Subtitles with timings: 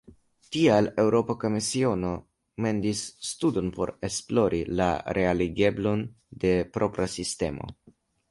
[0.55, 2.13] Tial Eŭropa Komisiono
[2.65, 3.03] mendis
[3.33, 4.89] studon por esplori la
[5.19, 6.03] realigeblon
[6.45, 7.69] de propra sistemo.